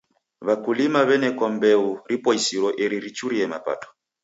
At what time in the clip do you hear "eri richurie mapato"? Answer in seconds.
2.83-3.87